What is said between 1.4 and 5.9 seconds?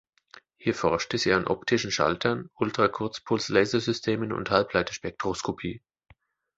optischen Schaltern, Ultrakurzpuls-Lasersystemen und Halbleiter-Spektroskopie.